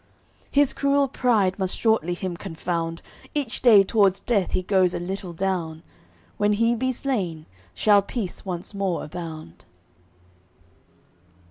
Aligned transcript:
His 0.49 0.73
cruel 0.73 1.07
pride 1.07 1.59
must 1.59 1.77
shortly 1.77 2.15
him 2.15 2.35
confound, 2.35 3.03
Each 3.35 3.61
day 3.61 3.83
t'wards 3.83 4.19
death 4.19 4.53
he 4.53 4.63
goes 4.63 4.95
a 4.95 4.99
little 4.99 5.31
down, 5.31 5.83
When 6.37 6.53
he 6.53 6.73
be 6.73 6.91
slain, 6.91 7.45
shall 7.75 8.01
peace 8.01 8.43
once 8.43 8.73
more 8.73 9.03
abound." 9.03 9.63